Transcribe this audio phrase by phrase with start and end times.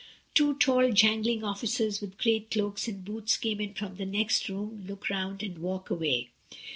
[0.33, 4.83] (Two tall jangling officers with great cloaks and boots come in from the next room,
[4.87, 6.31] look round and walk away.)